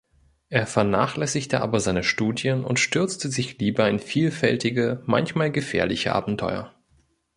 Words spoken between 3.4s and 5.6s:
lieber in vielfältige, manchmal